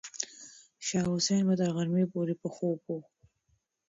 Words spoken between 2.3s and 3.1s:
په خوب و.